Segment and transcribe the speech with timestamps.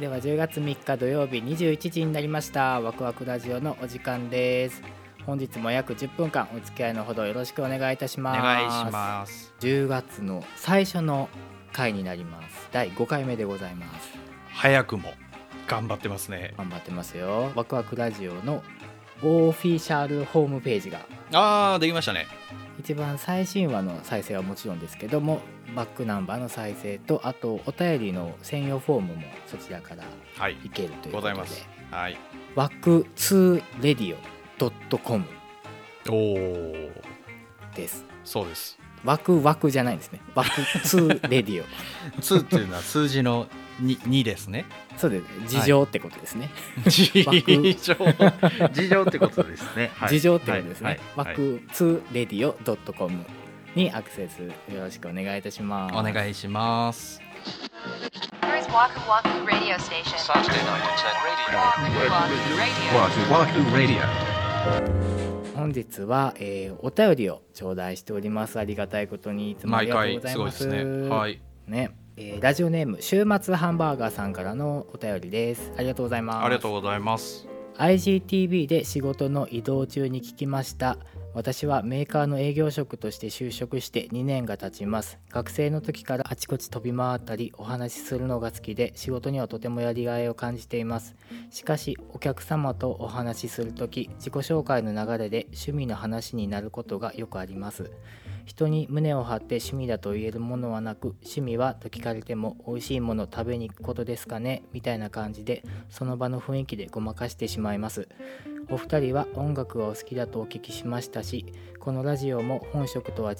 [0.00, 2.80] では10月3日土曜日21時になりました。
[2.80, 4.82] ワクワクラジオのお時間です。
[5.24, 8.40] 本日も約10分間お付き合いのほどよろしくお願いいたしおます。
[8.42, 9.54] 願いします。
[9.60, 11.30] 10月の最初の
[11.72, 12.68] 回になります。
[12.72, 14.10] 第5回目でございます。
[14.52, 15.14] 早くも
[15.66, 16.52] 頑張ってますね。
[16.58, 17.50] 頑張ってますよ。
[17.54, 18.62] ワクワクラジオの
[19.22, 21.00] オフィシャルホームページが
[21.32, 22.26] あーできましたね。
[22.78, 25.40] 一番最新話の再生はもちろんですけども
[25.76, 30.04] バックナンバーの再生とあとお便りの専用フォームもそちらから
[30.38, 31.12] はいいけるということで。
[31.12, 31.34] ござい。
[31.34, 32.18] ますはい
[32.54, 35.24] ワク2レディオ .com
[36.08, 36.90] おお
[37.74, 38.06] です。
[38.24, 38.78] そうです。
[39.04, 40.20] ワクワクじゃないんですね。
[40.34, 41.66] ワク2レディオ。
[42.20, 43.46] 2っていうのは数字の
[43.82, 44.64] 2, 2ですね。
[44.96, 45.24] そうです。
[45.58, 46.50] 事情ってことですね、
[46.86, 47.30] 事情。
[47.30, 47.40] 枠
[48.72, 49.02] 事情。
[49.04, 50.08] ってことですね、はい。
[50.08, 50.96] 事情ってことですね、はい。
[50.96, 51.28] はい。
[51.28, 52.54] ワク2レディオ
[52.94, 53.24] .com
[53.76, 57.20] にアクセスよろしくお願いいたしますお願いします。
[58.66, 60.18] Waku Waku Radio Station.
[60.18, 61.60] Saturday night at 10 radio.
[61.70, 62.90] Waku Waku Radio.
[62.92, 64.02] Wahoo Wahoo Radio.
[65.54, 71.08] 本日は、えーお便りを頂戴しておりますありがたいことにいつもあり毎がとうご回すごいざいますですね。
[71.08, 71.40] はい。
[71.66, 77.46] ねえーラジオネーム週末ハンバーガーさんからのお便りですありがとうございますありがとうございます。
[77.78, 80.96] IGTV で仕事の移動中に聞きました
[81.36, 85.18] 私はメーカーの営業職として就職して2年が経ちます。
[85.28, 91.14] 学生の時からあちこち飛び回ったりお話しするのが好きで仕事にはとてもやりがいを感じています。
[91.50, 97.90] しかしお客様とお話しする時自己紹介の流れで趣味の話になることがよくあります。
[98.46, 104.62] 人に胸を張って趣味だと言えるものはなく趣味はと聞かれても美味しいもの食べに行くことですかね？
[104.72, 108.08] みたいな感じでその場の雰囲気でごまかしてしまいます。
[108.70, 111.46] お二人は音楽がお好きだとお聞きしましたし
[111.78, 113.38] このラジオも本職とは違い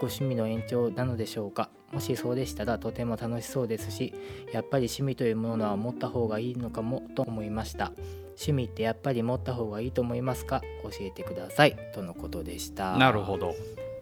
[0.00, 1.70] ご趣味の延長なのでしょうか？
[1.92, 4.12] もしそうでしたらとても楽しそうですし
[4.52, 7.92] やっぱり趣味というものは持った方がいいのかもと思いました。
[8.30, 10.62] 趣味ってやっぱり持った方がいいと思いますか？
[10.82, 11.76] 教えてください。
[11.94, 12.96] とのことでした。
[12.98, 13.54] なるほど。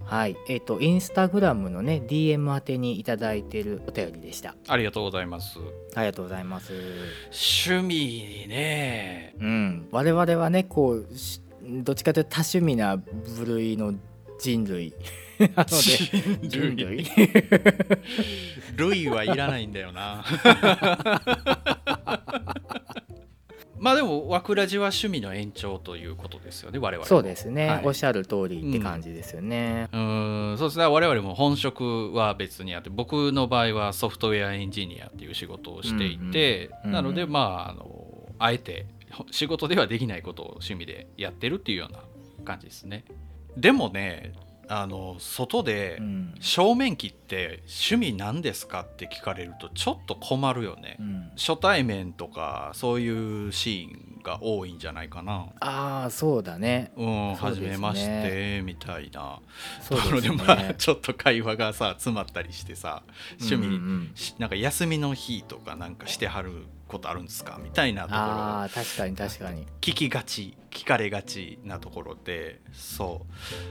[0.07, 4.55] はい、えっ、とインスタグラムのね DM 宛てにいただいてるお便りでした。
[4.69, 5.59] ありがとうございます。
[5.95, 6.73] ありがとうございます。
[7.67, 9.35] 趣味ね。
[9.41, 13.95] うん、我々はねこうしどっちかというと多趣味な部類の
[14.39, 14.93] 人類
[15.39, 17.07] なので人類
[18.77, 20.25] 類はいらないんだよな。
[23.85, 27.05] まあでも、わくらじは趣味の延長ということですよね、我々も。
[27.07, 27.83] そうですね、はい。
[27.85, 29.91] おっしゃる通りって感じですよね。
[29.93, 30.87] うーんそうですね。
[30.87, 41.99] 我々も本職は別にあって僕の場合はソフトウェアエンジニアっていう仕事をしていて、うんうんなのでうんまああのあえてほ仕事ではできないことを趣味でやってるっていうような
[42.47, 43.05] 感じですね。
[43.55, 44.33] でもね
[44.69, 46.35] あの外でうん。
[46.41, 51.31] 正面切って趣味何ですかって聞かれるとちょっと困るよね、うん。
[51.37, 55.47] 初対面とかそういうシーンが多いんじゃないかな。
[55.61, 56.93] ああそうだね。
[56.97, 57.69] うん、そうですね。
[57.69, 59.41] 初めましてみたいな。
[59.89, 63.03] ところでまあちょっと会話がさ詰まったりしてさ
[63.41, 64.15] 趣味、うんうん。
[64.39, 67.59] なんか休みの日とかなんかしてはることあるんですか？
[67.63, 68.69] みたいなところ。
[68.85, 69.67] 確かに確かに。
[69.81, 73.27] 聞きがち聞かれがちなところでそ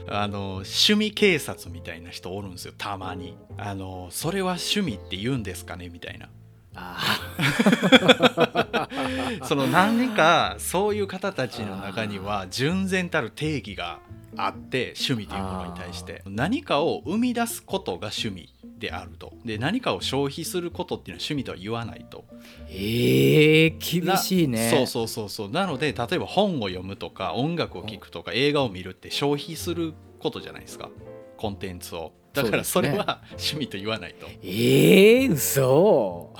[0.08, 0.10] う。
[0.12, 3.36] あの趣味警察みたいな人おるんですよたまに。
[3.58, 5.88] あのそれは趣味って言うんですかね？
[5.88, 6.28] みたいな。
[6.76, 7.20] あ
[9.46, 14.00] その何かそういう方たちの中には純然たる定義が
[14.36, 16.22] あって趣味というものに対して。
[16.26, 19.34] 何かを生み出すことが趣味であると。
[19.44, 22.24] で何かを消費することっていうのは趣味とは言わないと。
[22.68, 24.70] ーえー、厳しいね。
[24.70, 25.50] なそうそうそうそう。
[25.50, 30.90] なので例えば本を読むとか音楽を聴くとか映画を見るって消費することじゃないですか。
[31.36, 32.12] コンテンツを。
[32.32, 36.34] だからそれは 趣味と言わないと、えー、嘘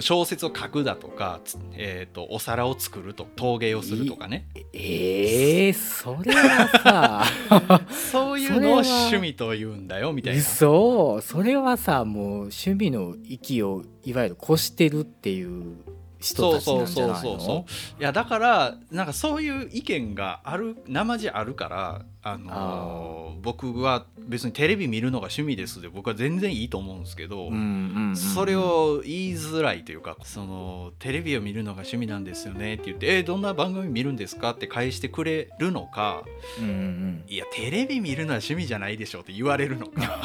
[0.00, 4.46] 小説を書くだとか、つえー、とお皿を作ると陶芸をするとかね。
[4.72, 10.40] えー、それはさ そういうのを趣味と言うんだよみたいな。
[10.40, 11.20] 嘘。
[11.20, 15.76] それはさもう趣味の域をいわゆる越してるっていう
[16.20, 17.66] 人たちなんじゃないの？
[18.00, 28.16] いやだからなんかそういう意見がある生地あるからあのー僕は別にテレビ見るのが趣味ですで僕は全然いいと思うんですけど、うんうんうんうん。
[28.16, 36.24] それを言いづらいというかそのテレビを見るのが趣味なんですよねって言って「えどんな番組見るんですか?」って返してくれるのか
[36.58, 40.20] うんうんうん「いやテレビ見るのは趣味じゃないでしょ」って言われるのか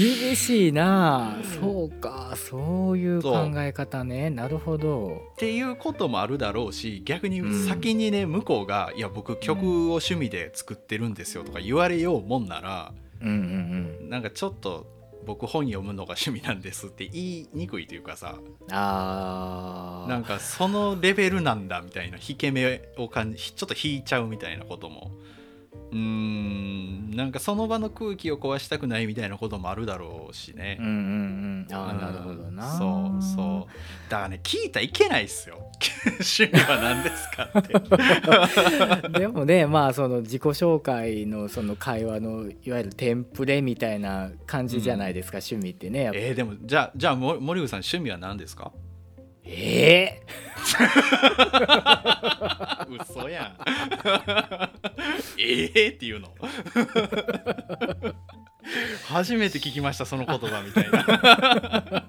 [0.00, 1.36] 厳しいな。
[1.60, 2.34] そうか。
[2.34, 4.30] そういう考え方ね。
[4.30, 5.20] なるほど。
[5.34, 7.66] っていうこともあるだろうし逆にうん。
[7.66, 14.08] 先にね向こうが「いや僕曲を趣味で作ってるんですよ」とか言われようもんならうんうん。
[14.08, 14.86] なんかちょっと
[15.26, 18.36] 僕本読むのが趣味なんですって言いにくいというかさ。
[18.70, 20.08] あー。
[20.08, 25.10] なんかそのレベルなんだみたいな引け目を感じちょっと引いちゃうみたいなことも
[25.92, 27.10] うーん。
[27.10, 30.78] なんかその場の空気を壊したくないみたいなこともあるだろうしね。
[30.80, 31.74] うんうんうん。
[31.74, 32.70] ああうんなるほどな。
[32.78, 34.10] そうそう。
[34.10, 35.58] だからね聞いたらいけないっすよ。
[36.20, 39.18] 趣味は何ですかって。
[39.20, 48.72] でもねまあその自己紹介のその会話のいわゆるテンプレみたいな感じじゃないですか、趣味ってねえー、でもじゃあじゃあも森口さん趣味は何ですか？
[49.44, 50.20] え
[52.88, 53.56] 嘘やん。
[55.38, 56.34] ええっていうの。
[59.06, 62.04] 初めて聞きましたその言葉みたいな。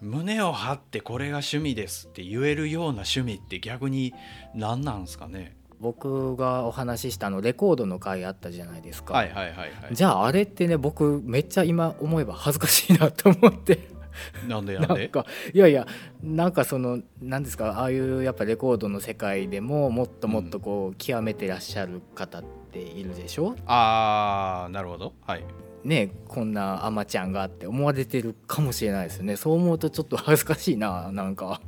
[0.00, 4.14] 胸を張ってこれが趣味ですって言えるような趣味って逆に
[4.54, 5.56] 何なんですかね。
[5.78, 9.70] 僕がお話ししたあのレコードの回あったじゃないですか、はいはいはいはい。
[9.92, 13.89] じゃああれってね僕めっちゃ今思えば恥ずかしいなと思って
[14.48, 15.86] なんでなんんかいやいや
[16.22, 25.12] なんかその何ですかああいうやっぱレコードの世界でももっともっとこう極めてらっしゃる方っているでしょ、ああなるほど。
[25.26, 25.44] はい。
[25.82, 29.36] ねこんなアマちゃんがって思われてるかもしれないですよね。
[29.36, 31.60] そう思うとちょっと恥ずかしいななんか。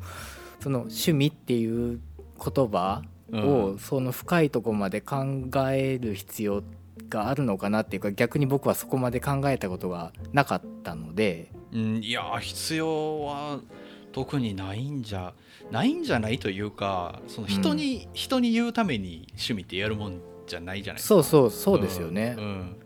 [0.60, 1.98] その趣味っていう
[2.38, 3.02] 言葉
[3.32, 3.78] を、うん。
[3.78, 5.24] その深いところまで考
[5.72, 6.62] える必要
[7.08, 13.60] があるのかなっていうか逆に僕はそこまで考えたことがなかったのでうん、いや必要は
[14.12, 15.32] 特にないんじゃ
[15.70, 21.08] ないんじゃないというかその人に、人に言うために趣味ってやるもんじゃないじゃないですか。
[21.08, 22.34] そうそうそうですよね。
[22.38, 22.44] うん。
[22.44, 22.76] うん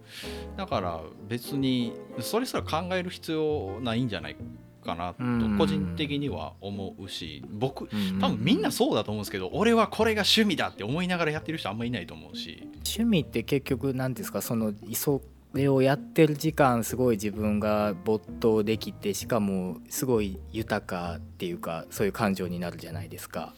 [0.56, 4.37] だから別にそれすら考える必要ないんじゃない
[4.83, 8.19] かなとうん個人的には思うし僕うん。
[8.21, 12.62] 多分みんなそうだと思うんですけど俺はこれが趣味だって思いながらやってる人あんまいないと思うし。
[12.77, 14.41] 趣味って結局何ですか？
[14.41, 15.21] そのそ
[15.56, 23.53] れをやってる時間すごい自分が没頭できてしかもすごい豊かっていうかそういう感情になるじゃないですか。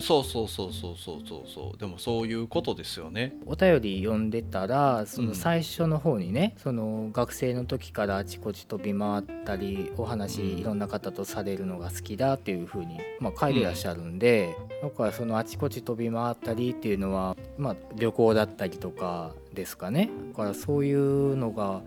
[0.00, 1.78] そうそうそうそうそうそうそう。
[1.78, 3.34] でもそういうことですよね。
[3.46, 5.28] お便り読んでたらそうん。
[5.28, 21.82] の最初の方にね、その学生の時からあちこち飛び回ったりお話うんいろんな方とされるのが好きだっていう風にまあ書いてらっしゃるんで、だからそのあちこち飛び回ったりっていうのはまあ旅行だったりとかですかねだからそういうのが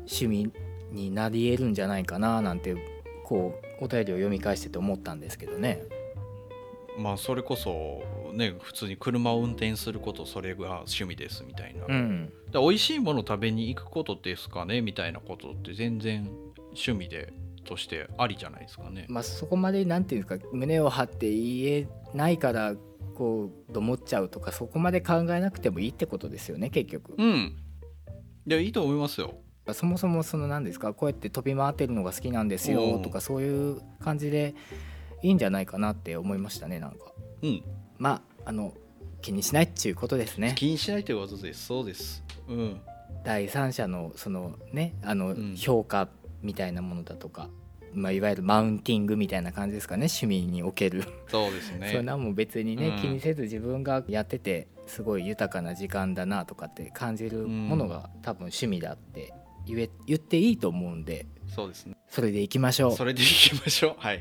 [0.00, 0.52] 趣味
[0.90, 2.76] になり得るんじゃないかななんて
[3.24, 5.82] こうお便りを読み返してて思ったんですけどね。
[6.96, 8.02] まあそれこそ
[8.32, 16.30] ね普通に車を運転することそれが趣味ですみたいな、うん、だ美味しいもの食べに行くことですかねみたいなことって全然
[16.66, 17.32] 趣味で
[17.64, 19.06] としてありじゃないですかね。
[19.08, 22.74] まあ、そこまでなんていうんですか胸を張って言えないから
[23.14, 27.14] こうと思っちゃうとかそこまで考えなくてもいいってことですよね結局。
[27.16, 27.56] うん。
[28.46, 29.34] いやいいと思いますよ。
[29.72, 30.92] そもそもその何ですか？
[30.92, 34.54] こうやって飛び回ってるのが好きなんですようんとかそういう感じで
[35.22, 36.98] いいんじゃないかなって思いましたねなんか。
[37.42, 37.62] うん。
[37.96, 38.74] まああの
[39.22, 40.52] 気にしないっていうことですね。
[40.54, 41.64] 気にしないということです。
[41.64, 42.22] そうです。
[42.46, 42.80] うん。
[43.24, 46.10] 第三者のそのねあのうん評価
[46.42, 47.48] みたいなものだとか、
[47.94, 51.04] まあ、いわゆるマウンティングみたいな感じですかね趣味における。
[51.28, 51.90] そうですね。
[51.92, 59.32] そんなもん別にね、うん気にせず自分がやっててすごい豊かな時間だなとかって感じるものが多分趣味だって
[59.66, 61.96] 言え言っていいと思うんでそうですね。
[62.08, 63.94] それでいきましょうそれでいきましょう。
[63.98, 64.20] はい。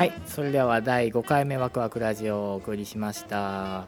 [0.00, 3.86] はいそれでは第5回目ワクワクラジオをお送りしました。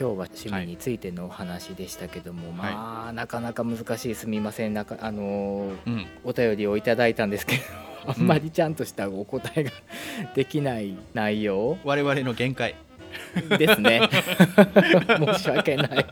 [0.00, 4.74] 日は趣味についてのお話でしたけども、まあなかなか難しいすみません。
[4.74, 6.06] なかあのーうん。
[6.24, 7.62] お便りをいただいたんですけど
[8.08, 9.70] あんまりちゃんとしたお答えが
[10.34, 12.74] できない内容我々の限界。
[13.56, 14.00] ですね。
[15.34, 16.06] 申し訳ない。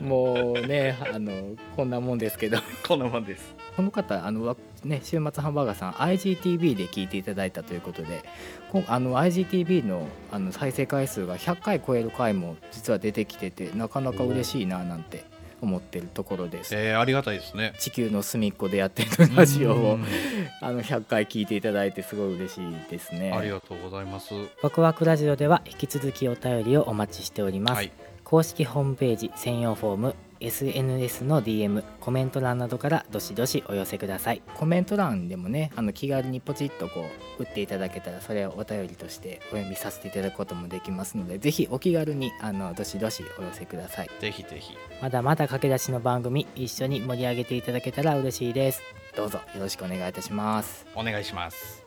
[0.00, 2.58] もうねあのこんなもんですけど。
[2.86, 3.54] こんなもんです。
[3.76, 8.22] この方あのわね週末ハンバーガーさん IGTV で聞いていただいたということで
[8.70, 15.24] こあの IGTV のあの再生回数が100回超える回も実は出てきててなかなか嬉しいななんて
[15.60, 17.74] 思ってるところですえー、ありがたいですね。
[17.78, 20.06] 地球の隅っこでやってるラジオをうん
[20.60, 24.34] あの100回聞いていただいてすごい嬉しいですねありがとうございます。
[24.62, 27.92] ワクワクラジオでは引き続きお便りをお待ちしております、はい。
[28.24, 37.04] 公式ホームページ専用フォーム SNS の DM コメント欄などからどしどしお寄せくださいコメント欄でもねあの気軽にポチッとこ
[37.38, 44.76] う打っていただけたらそれをお便りとしてお読みさせていただくこともできますのでぜひお気軽にあのどしどしお寄せくださいぜひぜひ。
[45.02, 48.82] まだまだ駆け出しの番組一緒に盛り上げていただけたら嬉しいです
[49.16, 51.79] どうぞよろしくお願いいたしますお願いします。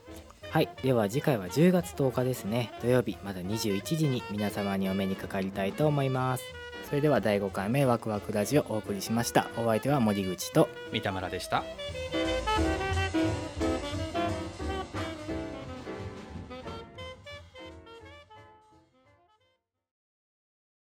[0.54, 2.72] はいでは次回は10月10日ですね。
[2.84, 6.44] 土曜日まだ21時に皆様にお目にかかりたいと思います。
[6.88, 9.48] それでは第5回目ワクワクラジオお送りしました。
[9.58, 10.70] お相手は森口と。
[10.92, 11.64] 三田村でした。「